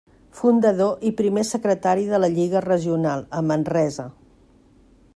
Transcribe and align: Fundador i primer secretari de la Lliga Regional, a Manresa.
Fundador 0.37 1.03
i 1.09 1.11
primer 1.19 1.43
secretari 1.51 2.07
de 2.13 2.21
la 2.23 2.31
Lliga 2.39 2.65
Regional, 2.69 3.25
a 3.41 3.45
Manresa. 3.51 4.11